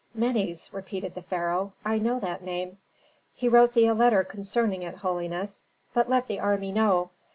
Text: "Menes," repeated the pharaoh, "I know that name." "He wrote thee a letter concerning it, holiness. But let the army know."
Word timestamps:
"Menes," 0.15 0.67
repeated 0.73 1.13
the 1.13 1.21
pharaoh, 1.21 1.73
"I 1.85 1.99
know 1.99 2.19
that 2.21 2.41
name." 2.41 2.79
"He 3.35 3.47
wrote 3.47 3.73
thee 3.73 3.85
a 3.85 3.93
letter 3.93 4.23
concerning 4.23 4.81
it, 4.81 4.95
holiness. 4.95 5.61
But 5.93 6.09
let 6.09 6.25
the 6.27 6.39
army 6.39 6.71
know." 6.71 7.11